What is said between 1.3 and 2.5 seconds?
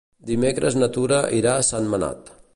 irà a Sentmenat.